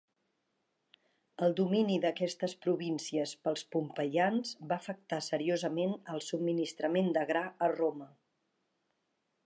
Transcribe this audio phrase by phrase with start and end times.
[1.47, 8.09] El domini d'aquestes províncies pels pompeians va afectar seriosament al subministrament de gra a Roma.